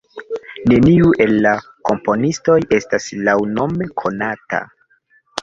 Neniu 0.69 1.11
el 1.25 1.33
la 1.47 1.51
komponistoj 1.89 2.57
estas 2.79 3.07
laŭnome 3.29 3.91
konata. 4.05 4.65